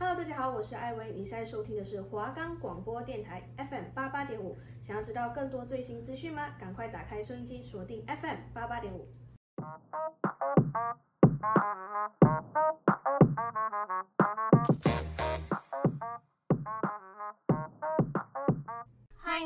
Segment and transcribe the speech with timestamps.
[0.00, 4.56] Hello，大家好，我是艾薇，你现在收听的是华冈广播电台 FM 八八点五。
[4.80, 6.50] 想要知道更多最新资讯吗？
[6.56, 9.08] 赶快打开收音机，锁定 FM 八八点五。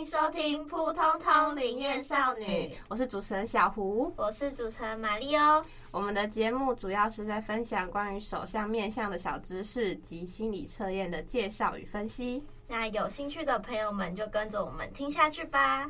[0.03, 2.45] 迎收听《扑通通灵验少女》，
[2.89, 5.65] 我是主持人小胡，我是主持人玛丽欧。
[5.93, 12.45] 我们的节目主要是在分享关于手相面相的小知识及心理测验的介绍与分析。
[12.67, 15.89] 那有兴趣的朋友们就跟着我们听下去吧。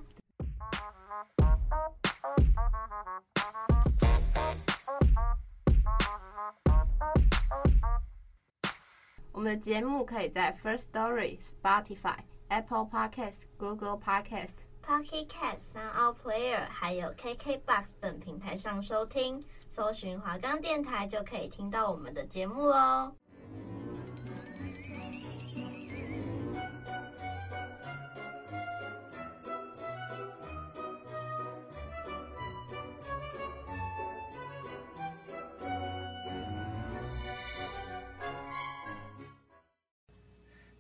[9.32, 12.18] 我们的节目可以在 First Story、Spotify、
[12.52, 19.42] Apple Podcast、Google Podcast、Pocket Cast、Sound Player 还有 KKBox 等平台上收听。
[19.66, 23.14] 搜寻华冈电台就可以听到我们的节目喽。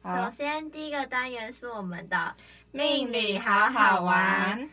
[0.04, 2.34] 首先，第一个单元是我们的
[2.72, 4.68] 命理好好玩。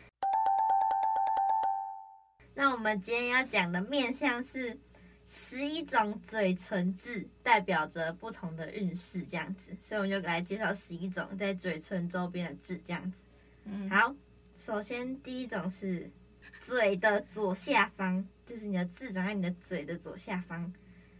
[2.52, 4.76] 那我们今天要讲的面相是
[5.24, 13.22] 十一种嘴唇痣，代表着不同的运势，这样子，所以我们就来介绍十一种在嘴唇周边的痣，这样子。
[13.66, 14.12] 嗯，好，
[14.56, 16.10] 首先第一种是
[16.58, 20.72] 嘴的左下方，就是你的痣长在你的嘴的左下方。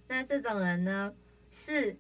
[0.09, 1.15] 那这种人呢，
[1.53, 1.97] 是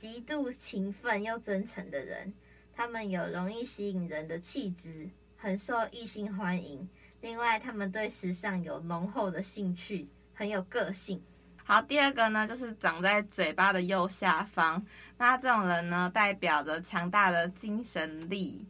[0.00, 2.32] 极度勤奋又真诚的人，
[2.72, 6.88] 他们有容易吸引人的气质，很受异性欢迎。
[7.20, 11.22] 另外，他们对时尚有浓厚的兴趣，很有个性。
[11.62, 14.82] 好，第二个呢，就是长在嘴巴的右下方。
[15.18, 18.66] 那这种人呢，代表着强大的精神力。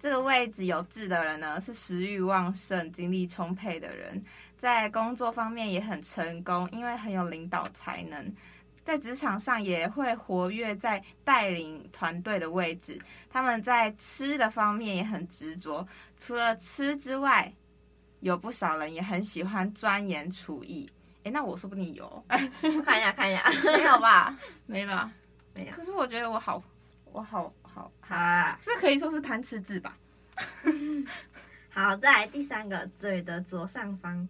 [0.00, 4.24] 这个位置有痣的人呢，是食欲旺盛、精力充沛的人，
[4.56, 8.34] 在工作方面也很成功，因为很有领导才能。
[8.90, 13.00] 在职场上也会活跃在带领团队的位置。
[13.28, 15.86] 他们在吃的方面也很执着，
[16.18, 17.52] 除了吃之外。
[18.18, 20.86] 有不少人也很喜欢钻研厨艺，
[21.24, 24.36] 哎，那我说不定有，我 看一下看一下， 没有吧？
[24.66, 25.10] 没吧？
[25.54, 25.72] 没有。
[25.72, 26.62] 可是我觉得我好，
[27.12, 29.96] 我好好好啊，这可以说是贪吃痣吧？
[31.72, 34.28] 好，再来第三个，嘴的左上方。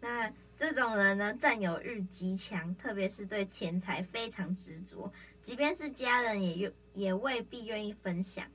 [0.00, 5.12] 那这种人呢，占有欲极强，特别是对钱财非常执着，
[5.42, 8.46] 即便是家人也愿也未必愿意分享，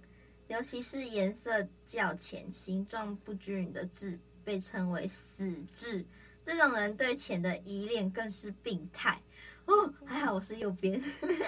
[0.48, 4.20] 尤其是颜色较浅、形状不均匀的痣。
[4.44, 6.04] 被称为死痣，
[6.42, 9.22] 这种人对钱的依恋更是病态
[9.66, 9.94] 哦。
[10.04, 11.00] 还好我是右边。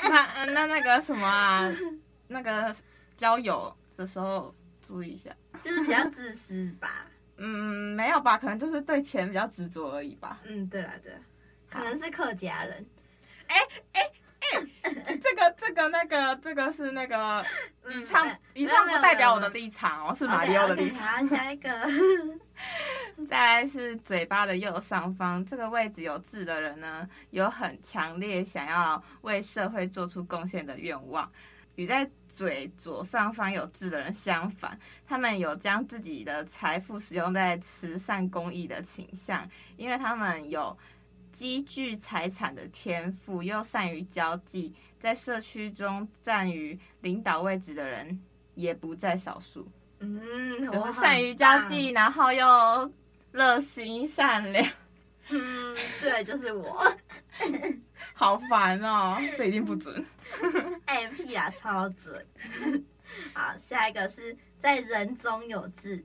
[0.03, 1.75] 那那那个什么啊，
[2.27, 2.73] 那个
[3.17, 4.53] 交友的时候
[4.87, 7.07] 注意一下，就是比较自私吧。
[7.45, 8.37] 嗯，没有吧？
[8.37, 10.39] 可能就是对钱比较执着而已吧。
[10.45, 11.19] 嗯，对啦对啦，
[11.69, 12.85] 可能是客家人。
[13.47, 13.55] 哎
[13.91, 14.01] 哎
[14.83, 17.45] 哎，这个这个那个这个是那个
[17.89, 21.05] 以上、嗯、以上不代表我的立场哦，是马里奥的立场。
[21.05, 21.69] 好，下一个。
[23.29, 31.29] 再来是嘴巴的右上方，这个位置有痣的人呢，有很强烈想要为社会做出贡献的愿望。
[31.75, 40.75] 与在嘴左上方有痣的人相反，他们有将自己的财富使用在慈善公益的倾向，因为他们有
[41.31, 48.19] 积聚财产的天赋，又善于交际，在社区中占于领导位置的人
[48.55, 49.67] 也不在少数。
[49.99, 50.19] 嗯，
[50.71, 52.91] 就是善于交际，然后又
[53.31, 54.67] 热心善良。
[55.29, 56.75] 嗯，对，就是我。
[58.13, 60.05] 好烦哦，这一定不准。
[60.85, 62.25] 哎屁啦，超准。
[63.33, 66.03] 好，下一个是在人中有痣，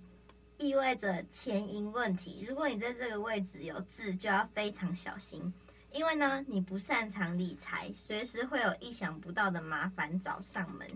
[0.59, 2.45] 意味着钱银问题。
[2.49, 5.53] 如果你在这个位置有痣，就要非常小心，
[5.93, 10.89] 因为呢，你不擅长理财，随时会有意想不到的麻烦找上门。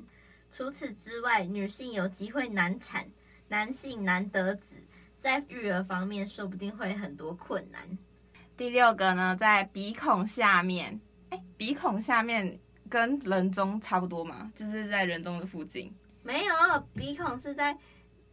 [0.50, 3.06] 除此之外，女性有机会难产，
[3.48, 4.76] 男性难得子，
[5.18, 7.98] 在育儿方面说不定会很多困难。
[8.54, 11.00] 第六个呢，在鼻孔下面，哎，
[11.62, 12.58] 鼻孔下面
[12.90, 15.94] 跟人中差不多嘛，就是在人中的附近。
[16.24, 16.54] 没有，
[16.92, 17.78] 鼻孔是在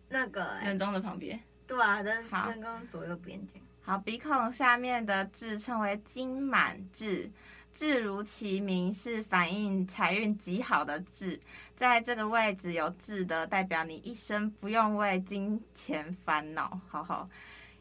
[0.07, 1.39] 那个人中的旁边。
[1.67, 3.67] 对啊，人人中左右边这样。
[3.81, 7.29] 好，鼻孔下面的痣称为金满痣。
[7.75, 11.39] 痣如其名，是反映财运极好的痣。
[11.75, 17.29] 在这个位置有痣的，代表你一生不用为金钱烦恼，好好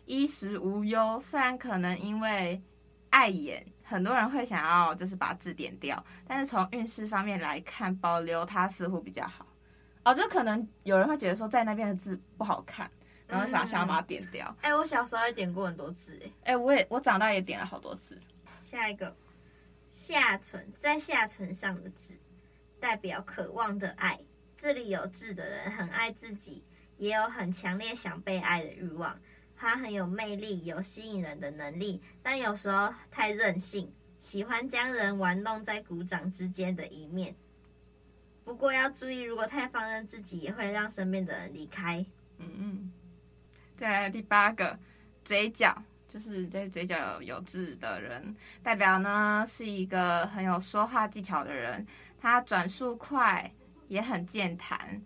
[0.04, 1.18] 衣食无忧。
[1.24, 2.60] 虽然可能因为
[3.08, 9.46] 碍眼很多人会想要就是把字点掉，但是从运势方面来看，保留它似乎比较好。
[10.04, 12.90] 哦，就可能有人会觉得说在那边的字不好看，
[13.26, 14.54] 然后想想要把它点掉。
[14.60, 18.20] 哎、我小时候也点过很多字，哎，哎，我也我长大也点了好多字。
[18.62, 19.16] 下一个，
[19.88, 22.14] 下唇，在下唇上的字，
[22.78, 24.20] 代表渴望的爱。
[24.58, 26.62] 这里有痣的人很爱自己，
[26.98, 29.18] 也有很强烈想被爱的欲望。
[29.60, 37.34] 他很有魅力，有吸引人的能力，但有时候太任性，喜欢将人玩弄在鼓掌之间的一面。
[38.44, 42.06] 不过要注意，如果太放任自己，也会让身边的人离开。
[42.38, 42.92] 嗯嗯。
[43.76, 44.78] 再来第八个，
[45.24, 51.84] 嘴角，就是在嘴角有痣的人，代表呢是一个很有说话技巧的人，
[52.20, 53.52] 他转速快，
[53.88, 55.02] 也很健谈。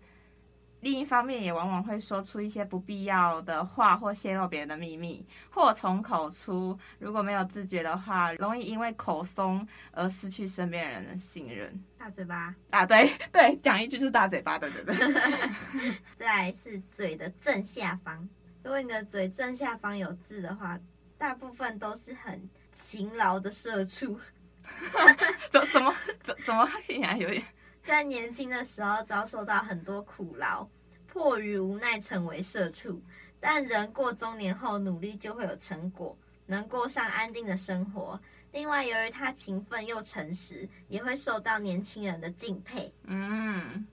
[0.83, 6.77] 另一方面，也往往会说出一些不必要的话，或泄露别人的秘密，祸从口出。
[6.99, 11.81] 如果没有自觉的话，容易因为口松而失去身边人的信任。
[11.97, 14.95] 大嘴巴啊，对 对，讲一句就是大嘴巴，对对对。
[16.17, 18.27] 再来是嘴的正下方，
[18.61, 20.77] 如果你的嘴正下方有痣的话，
[21.17, 24.19] 大部分都是很勤劳的社畜。
[25.49, 27.41] 怎怎么怎怎么听起来有点？
[27.83, 30.67] 在年轻的时候遭受到很多苦劳，
[31.05, 33.01] 迫于无奈成为社畜。
[33.39, 38.19] 但人过中年后，努力就会有成果，能过上安定的生活。
[38.53, 42.91] 另外，由于他勤奋又诚实，也会受到年轻人的敬佩。
[43.03, 43.85] 嗯，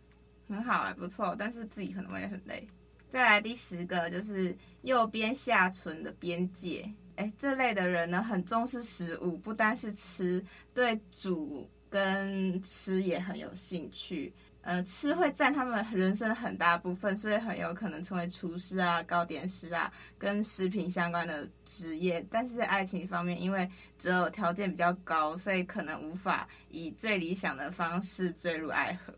[0.48, 1.34] 很好啊，不错。
[1.36, 2.68] 但是自己可能会很累。
[3.08, 6.88] 再来第十个，就是右边下唇的边界。
[7.16, 11.68] 哎，这类的人呢，很重视食物，不单是吃，对煮。
[11.90, 14.32] 跟吃也很有兴趣，
[14.62, 22.24] 呃，吃会占他们人生很大部分，所以很有可能成为厨师啊、糕点师啊，跟食品相关的职业。
[22.30, 29.12] 但是在爱情方面，因为择偶条件比较高，所以可能无法以最理想的方式坠入爱河。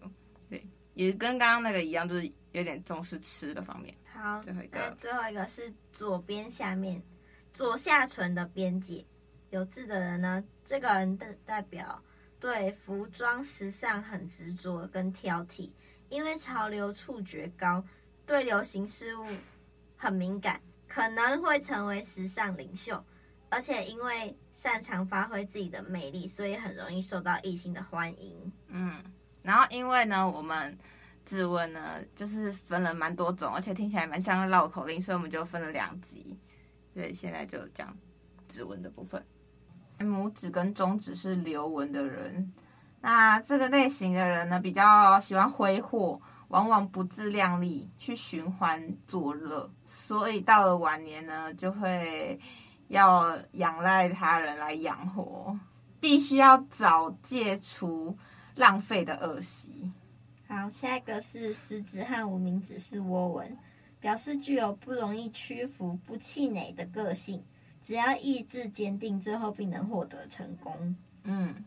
[0.49, 3.95] 对，也跟刚刚那个一样，就是有点重视吃的方面。
[4.15, 7.03] 好，最后一个，最后一个是左边下面
[7.53, 9.05] 左下唇的边界
[9.51, 12.03] 有痣的人呢，这个人的代表。
[12.43, 15.71] 对服装时尚很执着跟挑剔，
[16.09, 17.85] 因为潮流触觉高，
[18.27, 19.25] 对流行事物
[19.97, 23.01] 很敏感，可能会成为时尚领袖。
[23.49, 28.53] 而且因为擅长发挥自己的魅力，所以很容易受到异性的欢迎。
[28.67, 29.01] 嗯，
[29.43, 30.77] 然后因为呢，我们
[31.25, 36.37] 质问呢就是分了蛮多种，而且听起来蛮像绕口令，所以我们就分了两集。
[36.93, 37.97] 所以现在就讲
[38.49, 39.25] 质问的部分。
[40.03, 42.53] 拇指跟中指是流纹的人，
[43.01, 52.39] 那这个类型的人呢，比较喜欢挥霍，往往不自量力去寻欢作乐，所以到了晚年呢，就会
[52.89, 55.59] 要仰赖他人来养活，
[55.99, 58.17] 必须要早戒除
[58.55, 59.91] 浪费的恶习。
[60.47, 63.57] 好，下一个是食指和无名指是窝纹，
[64.01, 67.43] 表示具有不容易屈服、不气馁的个性。
[67.83, 70.97] 只要意志坚定，最后必能获得成功。
[71.25, 71.65] 嗯，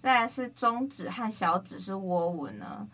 [0.00, 2.88] 再来是中指和小指是涡纹呢。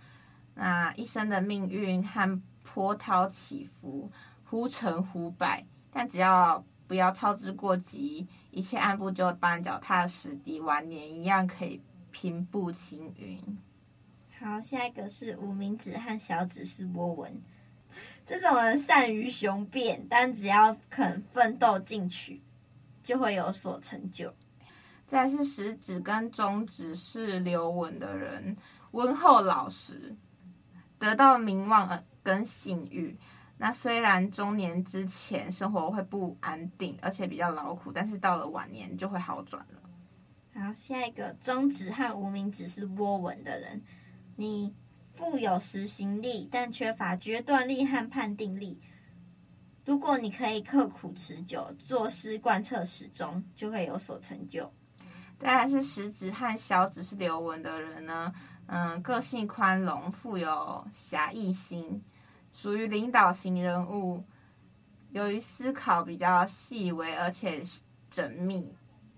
[0.55, 4.11] 那一生的命运和波涛起伏，
[4.45, 13.59] 忽成忽败，但只要不要操之过急，一切按部就班，脚踏实地，晚年一样可以平步青云。
[14.39, 17.41] 好，下一个是无名指和小指是波纹。
[18.31, 22.41] 这种人善于雄辩，但只要肯奋斗进取，
[23.03, 24.33] 就会有所成就。
[25.09, 28.57] 再来是食指跟中指是流纹的人，
[28.93, 30.15] 温厚老实，
[30.97, 33.19] 得到名望跟信誉。
[33.59, 39.83] 那虽然中年之前生活会不安定，而且比较劳苦，但是到了晚年就会好转了。
[40.55, 43.83] 好，下一个中指和无名指是窝纹的人，
[44.37, 44.73] 你。
[45.21, 48.81] 富有实行力，但缺乏决断力和判定力。
[49.85, 54.73] 如果你可以刻苦持久，做事贯彻始终，就会有所成就。
[55.39, 58.33] 再来是食指和小指是流纹的人呢，
[58.65, 62.03] 嗯，个性宽容，富有侠义心，
[62.55, 64.25] 属于领导型人物。
[65.11, 67.63] 由于思考比较细微而且
[68.11, 68.75] 缜密，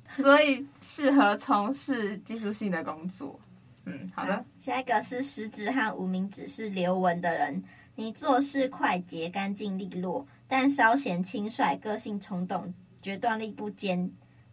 [0.08, 3.38] 所以适合从事技术性的工作。
[3.84, 4.44] 嗯，好的。
[4.58, 7.62] 下一个是食指和无名指是流纹的人，
[7.96, 14.10] 你做事快捷、干净利落，但稍显轻率，个性冲动，决断力不坚。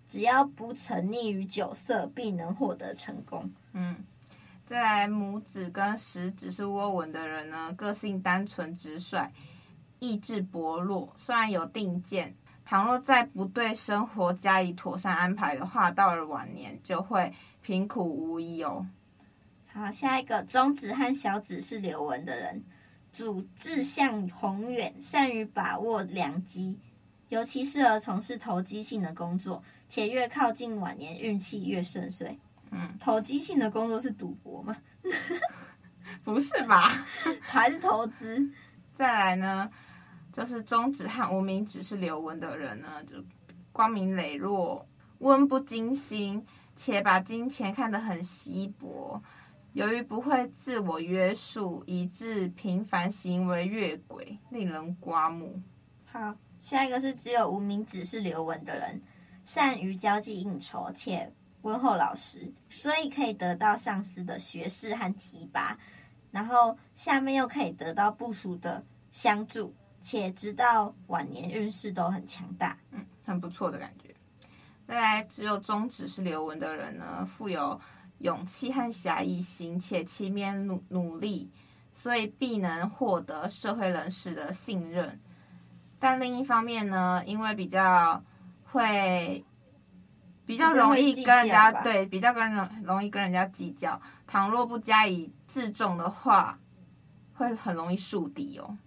[0.07, 3.51] 只要不沉溺于酒色，必能获得成功。
[3.73, 3.95] 嗯，
[4.65, 9.31] 再来拇指跟食指是窝纹的人呢，个性单纯直率，
[9.99, 17.31] 意志薄弱，虽然有定见，倘若再不对生活加以妥善安排的话，到了晚年就会
[17.61, 18.83] 贫苦无依哦。
[19.79, 22.61] 好，下一个中指和小指是流纹的人，
[23.13, 26.77] 主志向宏远，善于把握良机，
[27.29, 32.37] 尤其适合从事投机性的工作，且越靠近晚年，运气越顺遂。
[32.71, 34.75] 嗯，投机性的工作是赌博吗？
[36.25, 37.07] 不是吧？
[37.39, 38.51] 还是投资？
[38.93, 39.69] 再来呢，
[40.33, 43.23] 就是中指和无名指是流纹的人呢，就
[43.71, 44.85] 光明磊落，
[45.19, 46.45] 温不经心，
[46.75, 49.23] 且把金钱看得很稀薄。
[49.73, 55.61] 由于不会自我约束，以致频繁行为越轨，令人刮目。
[56.05, 58.99] 好，下一个是只有无名指是流纹的人，
[59.43, 65.77] 善于交际应酬，且温厚老实，所以可以得到上司的学识和提拔。
[66.31, 74.13] 然后下面又可以得到部属的相助，且直到晚年运势都很强大，嗯，很不错的感觉。
[74.87, 77.79] 再来，只有中指是流纹的人呢，富有。
[78.19, 81.49] 勇气和侠义心，且勤勉努努力，
[81.91, 85.19] 所以必能获得社会人士的信任。
[85.99, 88.23] 但另一方面呢，因为比较
[88.65, 89.43] 会
[90.45, 96.59] 比较容易跟人家对比较跟人容易跟人家计较，倘若不加以自重的话，
[97.33, 98.77] 会很容易树敌哦。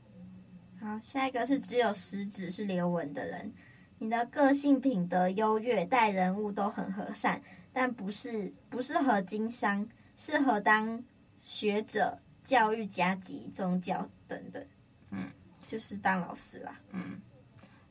[0.81, 3.53] 好，下一个是只有食指是流纹的人，
[3.99, 7.41] 你的个性品德优越，待人物都很和善。
[7.73, 11.03] 但不是不适合经商，适合当
[11.41, 14.63] 学者、教育家及宗教等等。
[15.11, 15.31] 嗯，
[15.67, 16.79] 就是当老师啦。
[16.91, 17.19] 嗯，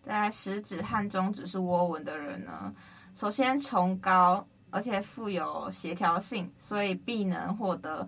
[0.03, 2.73] 在食指和中指是窝纹的人呢，
[3.15, 8.07] 首先崇高，而且富有协调性，所以必能获得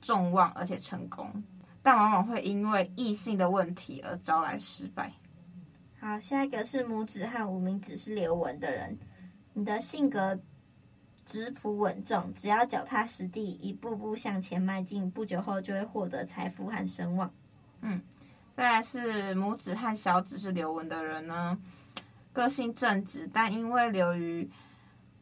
[0.00, 1.42] 众望，而且成功。
[1.82, 5.12] 但往往会因为异性的问题而招来失败。
[6.00, 8.98] 好，下一个是拇指和无名指是流纹的人，
[9.52, 10.36] 你的性格。
[11.32, 17.32] 质朴稳重，只要脚踏实地，一步步向前迈进，不久后就会获得财富和声望。
[17.80, 18.02] 嗯，
[18.54, 21.56] 再来是拇指和小指是流纹的人呢，
[22.34, 24.50] 个性正直，但因为流于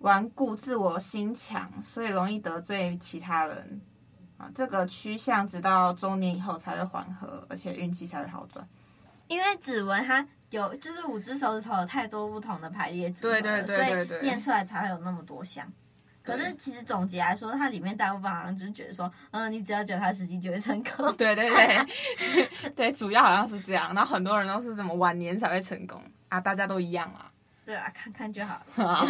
[0.01, 3.81] 顽固、自我心强，所以容易得罪其他人。
[4.37, 8.67] 啊，这个趋向直到中年以后才会缓和，而且运气才会好转。
[9.29, 15.71] 因为指纹它有，就是五只手指头有太多不同的排列组合，对对对对对，所以念出来才会有那么多项。
[16.23, 21.15] 可是其实总结来说，它里面大部分好像就是觉得说，嗯，你只要脚踏实地就会成功。
[21.17, 23.95] 对对对， 对，主要好像是这样。
[23.95, 26.41] 然后很多人都是怎么晚年才会成功啊？
[26.41, 27.31] 大家都一样啊。
[27.65, 28.61] 对啊，看看就好。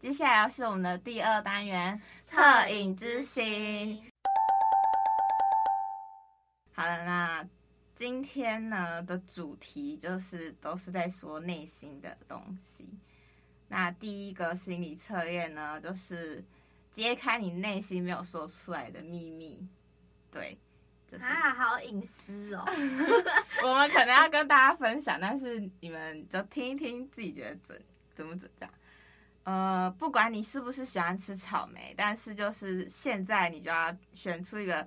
[0.00, 4.02] 接下来要是我们的第二单元恻隐之心。
[6.72, 7.46] 好了，那
[7.94, 12.88] 今天呢的主题就是都是在说内心的东西。
[13.68, 16.42] 那第一个心理测验呢，就是
[16.94, 19.68] 揭开你内心没有说出来的秘密。
[20.32, 20.56] 对，
[21.06, 22.64] 就是啊，好隐私哦。
[23.62, 27.82] 我们可能要跟大家分享，但是你们就听一听，自己觉得准
[28.16, 28.74] 准不准这样。
[29.44, 34.86] 呃，不管你是不是喜欢吃草莓，但是就是现在你就要选出一个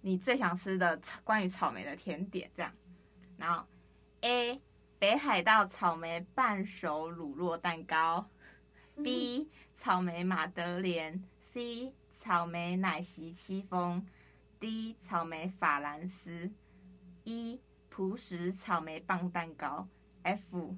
[0.00, 2.72] 你最想吃的关于草莓的甜点，这样。
[3.36, 3.66] 然后
[4.20, 4.60] ，A
[4.98, 8.28] 北海道草莓半熟乳酪蛋糕
[9.02, 14.06] ，B 草莓马德莲，C 草莓奶昔戚风
[14.60, 16.50] ，D 草莓法兰斯
[17.24, 19.86] ，E 朴实草莓棒蛋糕
[20.22, 20.76] ，F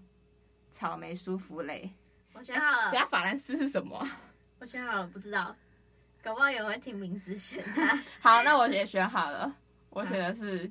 [0.72, 1.92] 草莓舒芙蕾。
[2.32, 2.90] 我选好了。
[2.90, 4.08] 等下法兰斯是什么？
[4.58, 5.54] 我选好了，不知道。
[6.22, 7.98] 搞不好有人会听名字选他。
[8.20, 9.54] 好，那我也选好了。
[9.88, 10.70] 我选的是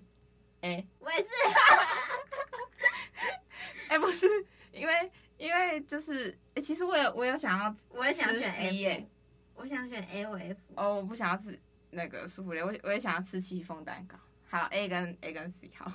[0.62, 0.88] A。
[1.00, 1.28] 我也是。
[3.90, 4.28] 哎、欸，不是，
[4.72, 9.10] 因为因为就是，其实我有我有想要，我也想选 A 耶。
[9.56, 10.60] 我想选 A 或 F。
[10.76, 14.16] 哦，我不想要吃那个舒芙蕾，我我也想要吃戚风蛋糕。
[14.48, 15.92] 好，A 跟 A 跟 C 好。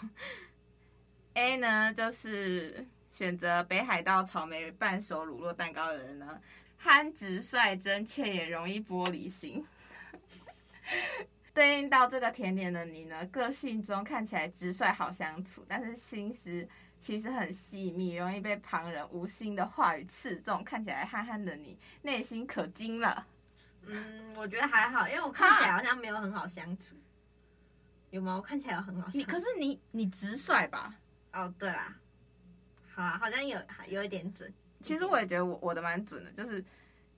[1.35, 2.85] A 呢，就是。
[3.15, 6.41] 选择北海道草莓半熟乳酪蛋糕的人呢，
[6.77, 9.65] 憨直率真，却也容易玻璃心。
[11.53, 16.69] 对应到这个甜点的你呢，个性中看起来直率好相处，但是心思
[16.99, 20.65] 其实很细腻，容易被旁人无心的话语刺中。
[20.65, 23.25] 看起来憨憨的你，内心可精了。
[23.87, 26.97] 嗯，我觉得还好，因为我看起来好像没有很好相处。
[28.11, 28.35] 有吗？
[28.35, 29.19] 我看起来有很好相处。
[29.19, 30.97] 你可是你你直率吧？
[31.33, 31.97] 哦，对啦。
[32.95, 33.59] 好啊，好像有
[33.89, 34.53] 有一点准。
[34.81, 36.65] 其实我也觉得我我的蛮准的，就是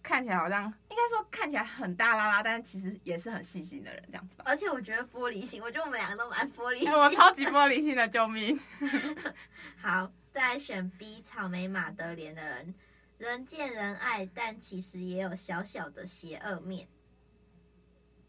[0.02, 4.44] 看起来好像应该说看起来很大啦啦，但是其实也是很细心的人这样子吧。
[4.46, 6.90] 而且我觉得玻璃心，我觉得我们两个都蛮玻璃心。
[6.90, 8.58] 我超级玻璃心的，救命！
[9.76, 12.74] 好，再来选 B 草莓马德莲的人，
[13.18, 16.88] 人见人爱，但其实也有小小的邪恶面。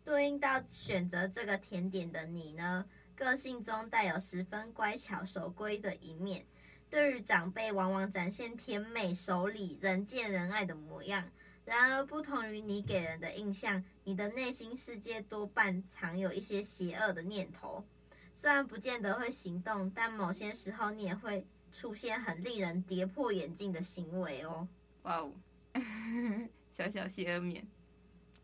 [0.04, 2.86] 对应到选择这个甜点的你呢？
[3.16, 6.46] 个性中带有十分乖巧守规的一面，
[6.90, 11.30] 对于长辈往往展现甜美、守礼、人见人爱的模样。
[11.66, 17.86] 然而，不同于你给人的印象，你的内心世界多半藏有一些邪恶的念头。
[18.34, 24.68] 虽然不见得会行动，但某些时候你也会出现很令人跌破眼镜的行为哦。
[25.02, 25.34] 哇哦，
[26.72, 27.68] 小小邪恶面。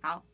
[0.01, 0.25] 好，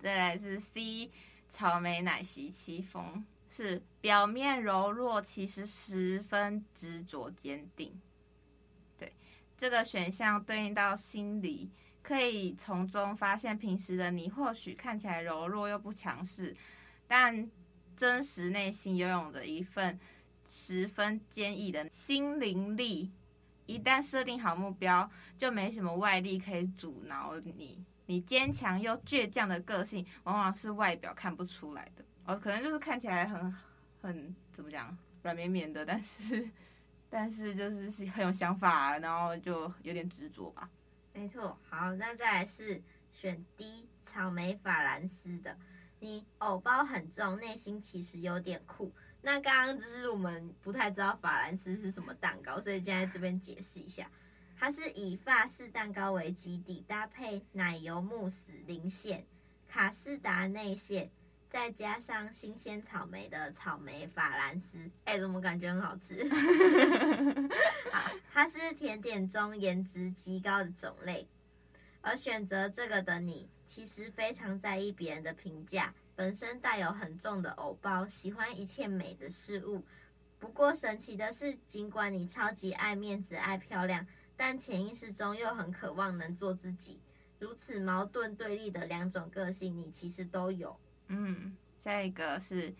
[0.00, 1.10] 再来是 C
[1.50, 3.26] 草莓奶昔戚风。
[3.50, 8.00] 是表面柔弱，其实十分执着坚定。
[8.96, 9.12] 对，
[9.58, 11.68] 这个选项对应到心理，
[12.00, 16.54] 可以从中发现平时的你或许看起来柔弱又不强势，
[17.06, 17.50] 但
[17.96, 19.98] 真实内心拥有着一份
[20.48, 23.10] 十分坚毅的心灵力。
[23.66, 27.84] 一旦设定好目标，就没什么外力可以阻挠你。
[28.06, 32.04] 你坚强又倔强的个性，往往是外表看不出来的。
[32.26, 33.56] 哦，可能就是看起来很
[34.00, 36.48] 很怎么讲，软绵绵的，但是
[37.10, 40.70] 但是就是很有想法，然后就有点执着吧。
[41.12, 45.58] 没错，好，那再来是选 D 草莓法兰斯的，
[45.98, 48.92] 你偶包很重，内心其实有点酷。
[49.22, 54.08] 那刚刚就是我们不太知道法兰斯是什么蛋糕，所以现在这边解释一下，
[54.56, 59.26] 它是以法式蛋糕为基底，搭配奶油慕斯、零馅、
[59.66, 61.10] 卡士达内馅。
[61.50, 66.24] 再加上新鲜草莓的草莓法兰斯，哎，怎么感觉很好吃？
[67.90, 71.26] 好，它是甜点中颜值极高的种类，
[72.02, 79.82] 而选择这个的你，其实非常在意别人的评价，本身带有很重的偶包，喜欢一切美的事物。
[80.38, 87.00] 不过神奇的是，尽管你超级爱面子、爱漂亮，但潜意识中又很渴望能做自己。
[87.40, 90.78] 如此矛盾对立的两种个性，你其实都有。
[91.12, 92.72] 嗯，下一个是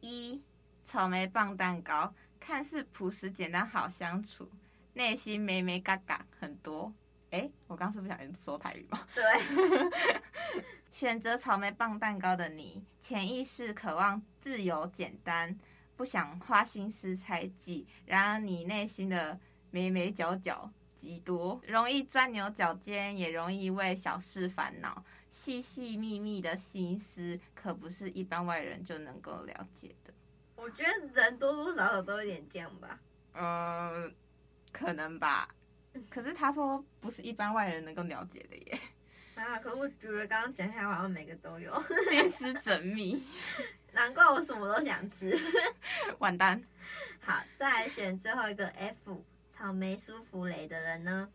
[0.00, 0.42] 一
[0.86, 4.50] 草莓棒蛋糕，看似朴实简单好相处，
[4.94, 6.92] 内心美眉嘎嘎很多。
[7.30, 9.06] 哎，我刚是不小心说台语吗？
[9.14, 9.22] 对，
[10.90, 15.58] 选择草莓棒蛋糕的你，潜意识渴望自由简单，
[15.94, 17.86] 不想花心思猜忌。
[18.06, 19.38] 然而你内心的
[19.70, 25.04] 眉眉角角极多，容易钻牛角尖，也容易为小事烦恼。
[25.28, 30.12] 细细密密的心思，可不是一般外人就能够了解的。
[30.54, 33.00] 我觉得人多多少少都有点这样吧。
[33.32, 34.14] 嗯，
[34.70, 35.48] 可能吧。
[36.10, 38.78] 可是他说不是一般外人能够了解的耶。
[39.36, 41.72] 啊，可我觉得刚刚讲下来好像每个都有
[42.10, 43.26] 心思缜密。
[43.94, 45.34] 难怪我什么都想吃。
[46.20, 46.62] 完蛋。
[47.20, 51.30] 好，再来选最后一个 F 草莓舒芙蕾的人呢？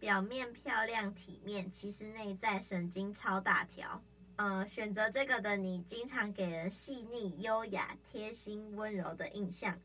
[0.00, 4.02] 表面漂亮体面，其实内在神经超大条。
[4.40, 9.78] 呃，选择这个的你，经常给人细腻、优雅、贴心、温柔的印象。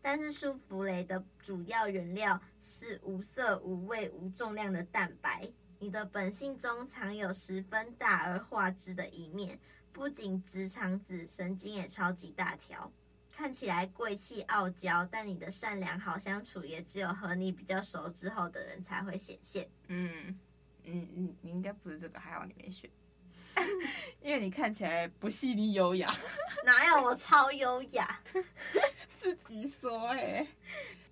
[0.00, 5.50] 但是舒芙蕾的主要原料是无色、无味、无重量的蛋白。
[5.80, 9.58] 你的本性中藏有十分大而化之的一面，
[9.92, 12.88] 不仅直肠子，神经也超级大条。
[13.32, 19.68] 看起来贵气傲娇，但你的善良好相处，也只有和你比较熟之后的人才会显现。
[19.88, 20.38] 嗯，
[20.84, 22.88] 嗯嗯，你应该不是这个，还好你没选，
[24.20, 26.12] 因为你看起来不细腻优雅。
[26.64, 28.20] 哪有我超优雅？
[29.18, 30.48] 自己说哎、欸。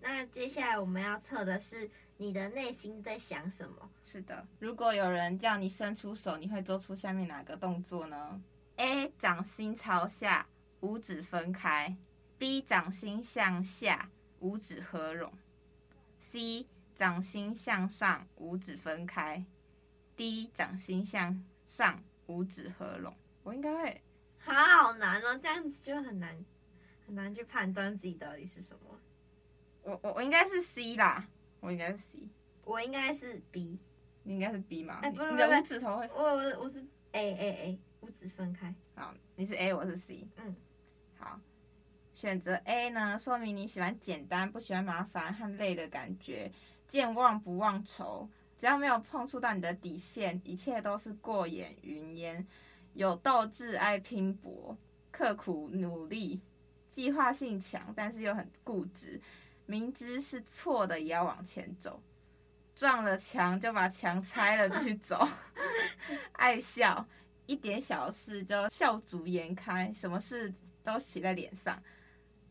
[0.01, 3.91] 那接下来我们要测的是你的内心在想什么？
[4.05, 8.41] 是的，如果有人叫你伸出手，你会做出下面哪个动作呢
[8.77, 9.11] ？A.
[9.19, 10.47] 掌心朝下，
[10.81, 11.97] 五指分开。
[12.37, 15.33] B 掌心向下，五指合拢
[16.33, 19.43] ；C 掌心向上，五指分开
[20.17, 23.15] ；D 掌心向上，五指合拢。
[23.43, 24.03] 我应该会，
[24.39, 26.35] 好，好难哦，这样子就很难，
[27.07, 28.99] 很难去判断自己到底是什么。
[29.83, 31.29] 我我我应该是 C 啦，
[31.61, 32.29] 我应该是 C，
[32.65, 33.79] 我应该是 B，
[34.23, 35.01] 你应该是 B 吗？
[35.03, 38.75] 哎，不是你的五指头会，我我我是 A A A，五指分开。
[38.95, 40.27] 好，你是 A，我是 C。
[40.37, 40.57] 嗯，
[41.19, 41.41] 好。
[42.15, 46.51] 选择 A 呢，说明你喜欢简单，不喜欢麻烦和累的感觉，
[46.87, 48.29] 健忘不忘酬，
[48.65, 52.47] 只要没有碰触到你的底线，一切都是过眼云烟。
[52.95, 54.75] 有斗志，爱拼搏，
[55.11, 56.41] 刻苦努力，
[56.91, 59.21] 计划性强，但是又很固执。
[59.67, 62.03] 明知是错的也要往前走，
[62.75, 65.29] 撞了墙就把墙拆了继续走，
[66.33, 67.07] 爱笑，
[67.45, 70.51] 一点小事就笑逐颜开，什么事
[70.83, 71.79] 都写在脸上。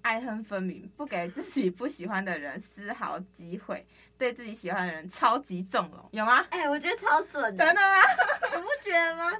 [0.03, 3.85] 爱恨分明，不给自己不喜欢的人丝毫机会，
[4.17, 6.45] 对自己喜欢的人超级纵容，有吗？
[6.51, 8.01] 哎、欸，我觉得超准的，真的吗？
[8.55, 9.31] 你不觉得吗？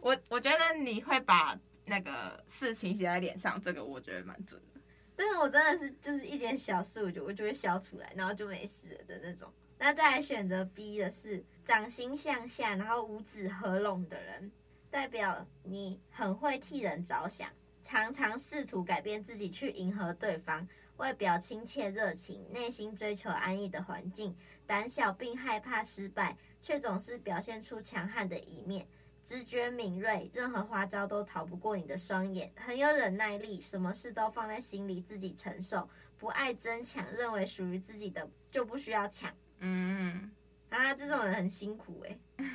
[0.00, 4.80] 我我觉得你会把那个事情写在脸上，这个我觉得蛮准的。
[5.14, 9.52] 但是我真的是就是一点小事，我就我就会笑出来，然后就没事了的那种。
[9.78, 14.50] 那再来选择 B 的是掌心向下，然后五指合拢的人，
[14.90, 17.48] 代表你很会替人着想。
[17.86, 24.34] 常常试图改变自己去迎合对方，外表亲切热情，内心追求安逸的环境。
[24.66, 28.88] 胆小并害怕失败，却总是表现出强悍的一面。
[29.24, 32.52] 直觉敏锐，任何花招都逃不过你的双眼。
[32.56, 35.88] 很有忍耐力，什么事都放在心里自己承受。
[36.18, 39.32] 不爱争抢，认为属于自己的就不需要抢。
[39.60, 40.28] 嗯，
[40.70, 42.46] 啊，这种人很辛苦哎、欸。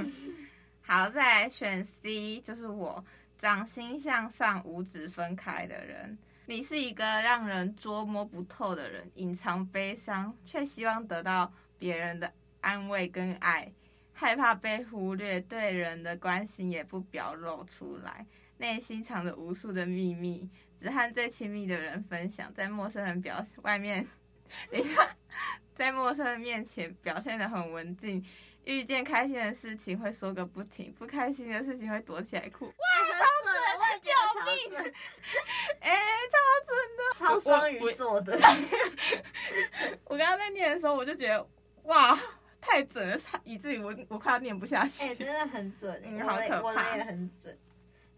[0.80, 3.04] 好，再来选 C，就是我。
[3.38, 13.72] 掌心向上，五指分开的人，你是一个让人捉摸不透的人，隐藏悲伤，却希望得到别人的安慰跟爱，
[14.12, 24.04] 害怕被忽略，对人的关心也不表露出来，内心藏着无数的秘密，只和最亲密的人分享，在陌生人表外面，
[24.68, 25.16] 等一下，
[25.76, 28.20] 在陌生人面前表现得很文静。
[28.68, 32.66] 遇见开心的事情会说个不停，不开心的事情会躲起来哭。
[32.66, 32.72] 哇，
[33.18, 33.56] 超准！
[33.78, 34.10] 我救
[34.44, 34.92] 命！
[35.80, 38.38] 哎、欸，超准的，超双鱼座的。
[40.04, 41.48] 我刚刚在念的时候，我就觉得
[41.84, 42.18] 哇，
[42.60, 45.02] 太准了，以至于我我快要念不下去。
[45.02, 46.62] 哎、欸，真的很准，嗯，好可怕。
[46.62, 47.58] 我的也很准。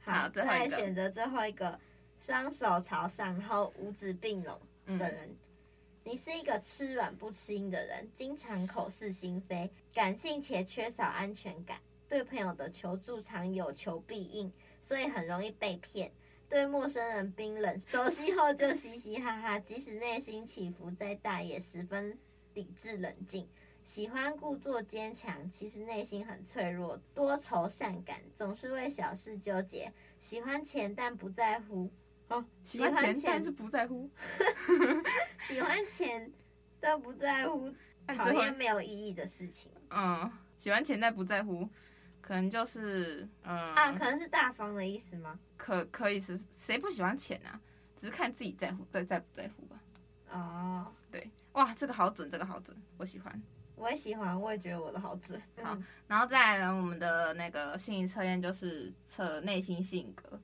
[0.01, 1.79] 好，好再选择最后一个，
[2.19, 4.61] 双手朝上，然后五指并拢
[4.99, 5.29] 的人。
[5.29, 5.39] 嗯
[6.03, 11.81] 你是一个吃软不吃硬的人，经常口是心非，感性且缺少安全感。
[12.09, 16.13] 对朋友的求助常有求必应，所以很容易被骗。
[16.49, 22.19] 对陌生人冰冷，熟悉后就嘻嘻哈哈，即使内心起伏再大，也十分
[22.55, 23.49] 理智冷静。
[23.85, 29.93] 喜欢故作坚强，其实内心很脆弱，多愁善感，总是为小事纠结。
[30.19, 31.91] 喜欢钱但不在乎。
[32.29, 34.11] 哦，喜欢钱但是不在乎，
[35.41, 36.33] 喜欢钱
[36.81, 37.73] 但不在乎，
[38.09, 39.71] 讨厌没有意义的事情。
[39.91, 41.69] 嗯，喜欢钱但不在乎，
[42.21, 45.39] 可能就是嗯啊，可能是大方的意思吗？
[45.57, 47.61] 可可以是，谁不喜欢钱啊？
[48.01, 49.81] 只是看自己在乎在在不在乎吧。
[50.31, 53.43] 哦，对，哇，这个好准，这个好准，我喜欢，
[53.77, 55.41] 我也喜欢，我也觉得我的好准。
[55.63, 55.77] 好，
[56.07, 60.41] 然后再来呢，我们的那个心理测验就是测内心性格。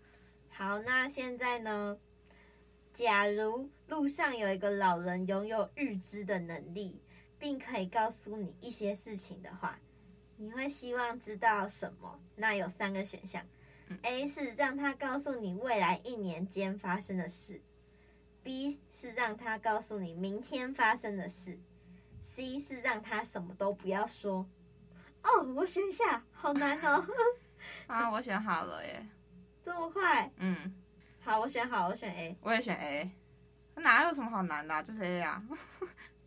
[0.50, 1.96] 好，那现在呢？
[2.92, 6.98] 假如路上有一个老人拥有预知的能力，
[7.46, 9.78] 并可以告诉你一些事情的话，
[10.36, 12.20] 你会希望知道什么？
[12.34, 13.40] 那有三个选项
[14.02, 17.62] ：A 是让他告诉你未来一年间发生的事
[18.42, 21.56] ；B 是让他告诉你明天发生的事
[22.24, 24.44] ；C 是让他什么都不要说。
[25.22, 27.06] 哦，我选下，好难哦。
[27.86, 29.06] 啊，我选好了耶。
[29.62, 30.32] 这么快？
[30.38, 30.74] 嗯，
[31.20, 33.12] 好，我选好，我选 A，我也选 A，
[33.76, 34.82] 哪有什么好难的啊？
[34.82, 35.40] 就是 A 啊。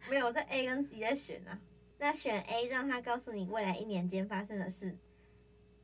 [0.10, 1.60] 没有，我在 A 跟 C 在选呢。
[1.98, 4.98] 那选 A，让他告诉你未来一年间发生的事。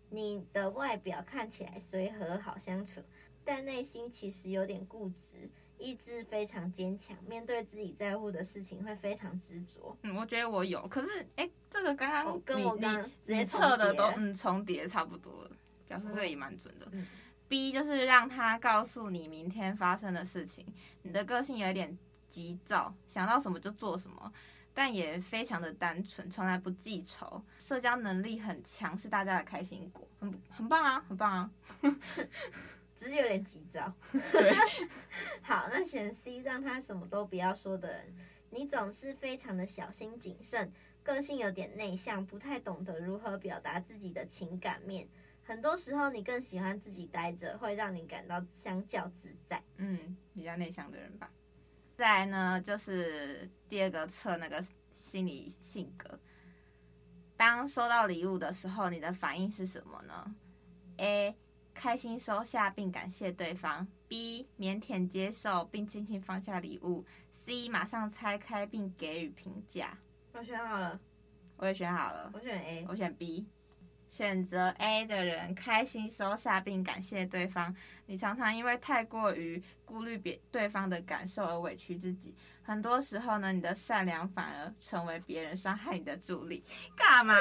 [0.10, 3.02] 你的外表看起来随和好相处，
[3.44, 9.98] 但内心其实有点固执，意志非常坚强，面对自己在乎的事情会非常执着。
[10.04, 15.50] 嗯，我觉得我有，可是哎，这个刚刚、哦、跟我刚刚你你测的都嗯重叠差不多，
[15.88, 16.88] 表示这也蛮准的。
[16.92, 17.06] 嗯。
[17.48, 20.66] B 就是让他告诉你明天发生的事情。
[21.04, 21.96] 你的个性有点
[22.36, 24.34] 急躁，想到什么就做什么，
[24.74, 27.42] 但也非常的单纯，从来不记仇。
[27.58, 31.52] 社交能力很强，是大家的开心果，很很棒啊，很棒啊。
[32.98, 33.94] 只是有点急躁。
[34.34, 34.54] 对。
[35.42, 38.14] 好，那选 C 让他什么都不要说的人，
[38.50, 45.08] 你总是非常的小心谨慎，个性有点内向，不太懂得如何表达自己的情感面。
[45.46, 49.64] 很多时候，你更喜欢自己待着，会让你感到相较自在。
[49.78, 51.32] 嗯，比较内向的人吧。
[51.96, 56.20] 再来呢，就是第二个测那个心理性格。
[57.38, 60.36] 当收到礼物的时候，你的反应是什么呢
[60.98, 61.36] ？A.
[61.74, 63.88] 开心收下并感谢对方。
[64.08, 64.48] B.
[64.58, 67.06] 腼腆接受并轻轻放下礼物。
[67.46, 67.70] C.
[67.70, 69.98] 马上拆开并给予评价。
[70.34, 71.00] 我选好了，
[71.56, 72.30] 我也选好了。
[72.34, 73.46] 我选 A，我选 B。
[74.16, 77.76] 选择 A 的人开心收下并感谢对方。
[78.06, 82.34] 你常常因为太过于顾虑别对方的感受而委屈自己。
[82.64, 86.64] 很多时候呢，你的善良反而成为别人伤害你的助力。
[86.96, 87.36] 干嘛？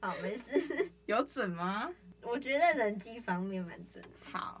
[0.00, 0.90] 好， 没事。
[1.06, 1.88] 有准吗？
[2.22, 4.10] 我觉得人际方面蛮准的。
[4.32, 4.60] 好，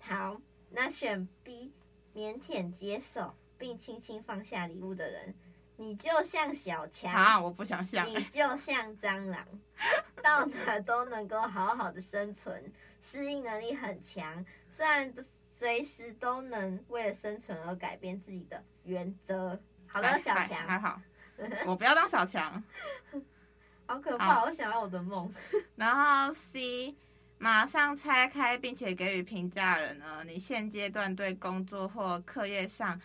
[0.00, 0.36] 好，
[0.68, 1.72] 那选 B，
[2.12, 5.32] 腼腆接受并轻轻放下礼物的人。
[5.80, 8.04] 你就像小强啊，我不想像。
[8.04, 9.46] 你就像蟑螂，
[10.22, 15.14] 到哪都能够好好的生存，适应能力很强，虽然
[15.48, 19.56] 随时都能为了生存而改变自己的原则。
[19.86, 21.00] 好的，小强还好，
[21.64, 22.60] 我不要当小强，
[23.86, 24.42] 好可怕！
[24.42, 25.32] 我想要我的梦。
[25.76, 26.96] 然后 C，
[27.38, 33.00] 马上拆开并且给予评价人呢，你现阶段对工作或课业上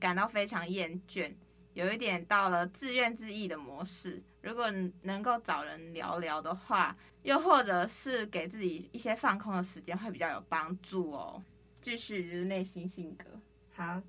[0.00, 1.34] 感到非常厌倦。
[1.74, 4.70] 有一点到了自怨自艾的模式，如果
[5.02, 11.42] 能够找人聊聊的话，又或者是给自己一些放空的时间，会比较有帮助哦。
[11.82, 13.24] 继续就是内心性格。
[13.74, 14.00] 好，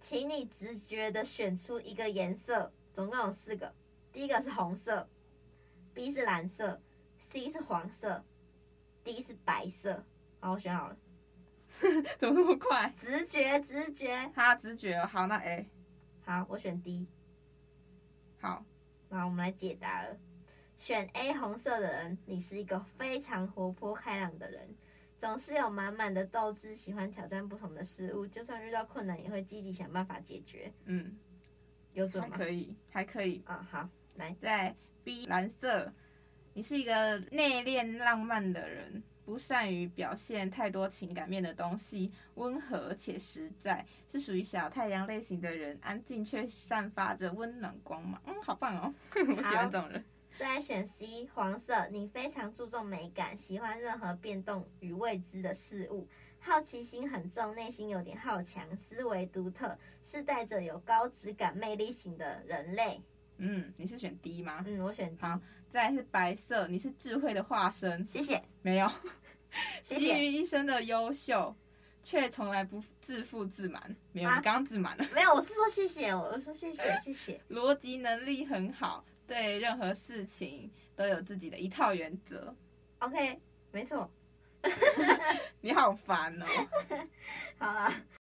[0.00, 3.74] 请你直觉的选出一个颜色，总共有四个。
[4.12, 5.08] 第一个是红色
[5.92, 6.80] ，B 是蓝色
[7.18, 8.24] ，C 是黄色
[9.02, 10.06] ，D 是白色。
[10.40, 10.96] 好，我选好了。
[12.18, 12.92] 怎么那么快？
[12.96, 14.30] 直觉，直觉。
[14.36, 15.04] 好，直觉。
[15.04, 15.68] 好，那 A。
[16.28, 17.06] 好，我选 D。
[18.38, 18.62] 好，
[19.08, 20.14] 那我们来解答了。
[20.76, 24.76] 选 A 红色的人，你是一个非常活泼开朗的人，
[25.16, 30.70] 总是有满满的斗志，喜欢挑战不同的事物，就算遇到困难也会积极想办法解决。
[30.84, 31.16] 嗯，
[31.94, 32.36] 有准吗？
[32.36, 33.42] 还可以，还可以。
[33.46, 35.90] 啊，好，来，在 B 蓝色，
[36.52, 39.02] 你是一个内敛浪漫的人。
[39.28, 48.18] 不善于表现太多情感面的东西，温和且实在，是属于小太阳类型的人，安静却散发着温暖光芒。
[48.24, 50.02] 嗯，好棒哦， 我喜欢这种人。
[50.38, 56.08] 再来选 C 黄色，你非常注重美感，喜欢任何变动与未知的事物，
[56.40, 63.02] 好奇心很重，内心有点好强，思维独特，是带着有高质感魅力型的人类。
[63.38, 64.62] 嗯，你是选 D 吗？
[64.66, 65.22] 嗯，我选 D。
[65.22, 68.06] 好，再来是白色，你是智慧的化身。
[68.06, 68.42] 谢谢。
[68.62, 68.90] 没有。
[69.82, 70.14] 谢谢。
[70.14, 71.56] 基于一生的优秀，
[72.02, 73.96] 却从来不自负自满。
[74.12, 75.06] 没有，啊、你刚刚自满了。
[75.14, 77.40] 没有，我是说谢谢，我说谢谢，谢谢。
[77.48, 82.54] 逻辑能力很好，对任何事情都有自己的一套原则。
[82.98, 83.40] OK，
[83.72, 84.10] 没错。
[85.60, 86.46] 你好烦哦。
[87.58, 88.17] 好了。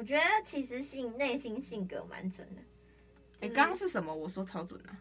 [0.00, 2.62] 我觉得其实性内心性格蛮准的。
[3.38, 4.14] 你刚刚是什么？
[4.14, 4.96] 我说超准啊。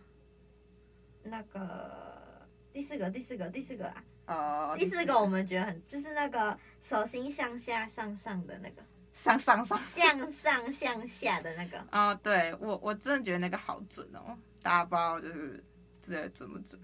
[1.24, 4.04] 那个第四个，第四个，第四个啊。
[4.26, 4.76] 哦。
[4.78, 8.84] 第四个我们觉得很，就是那个手心向下上上的那个。
[9.14, 9.82] 上上上。
[9.86, 11.82] 向上向下的那个。
[11.94, 15.64] 哦，对我我真的觉得那个好准哦，大家不知道就是
[16.06, 16.78] 这准不准？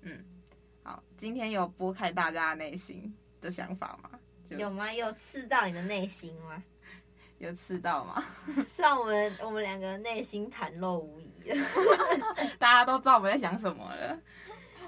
[0.00, 0.24] 嗯，
[0.82, 4.18] 好，今天有拨开大家内心的想法吗？
[4.56, 4.90] 有吗？
[4.90, 6.64] 有刺到你的内心吗？
[7.38, 8.24] 有吃到吗？
[8.66, 11.66] 虽然我们我们两个内心袒露无遗了，
[12.58, 14.18] 大家都知道我们在想什么了。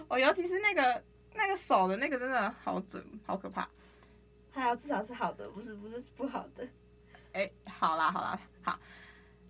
[0.09, 1.03] 我、哦、尤其是那个
[1.35, 3.69] 那个手的那个真的好准，好可怕。
[4.51, 6.69] 还好至少是好的，不是不是不好的。
[7.33, 8.79] 哎，好啦好啦好。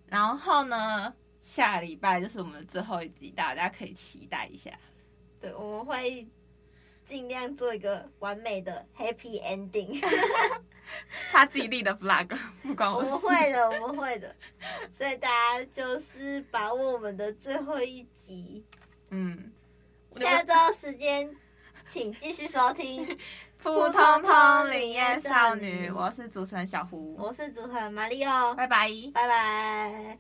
[0.07, 4.71] 然后呢，下礼拜就是我们的最后一集，大家可以期待一下。
[5.41, 6.29] 对，我们会
[7.07, 9.99] 尽量做一个完美的 happy ending。
[11.33, 12.29] 他自己立的 flag，
[12.63, 13.09] 不关我事。
[13.09, 14.35] 我们会的，我们会的。
[14.93, 18.65] 所以大家就是把握我们的最后一集。
[19.11, 19.51] 嗯，
[20.13, 21.35] 下周时间
[21.87, 23.07] 请继续收听
[23.63, 25.91] 《普通通灵验少女》。
[25.95, 28.55] 我是主持人小胡，我是主持人玛利奥。
[28.55, 30.19] 拜拜，拜拜。